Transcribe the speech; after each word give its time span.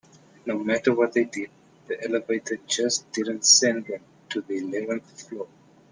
No 0.47 0.57
matter 0.57 0.95
what 0.95 1.13
they 1.13 1.25
did, 1.25 1.51
the 1.85 2.03
elevator 2.05 2.57
just 2.65 3.11
didn't 3.11 3.45
send 3.45 3.85
them 3.85 4.01
to 4.29 4.41
the 4.41 4.57
eleventh 4.57 5.29
floor. 5.29 5.47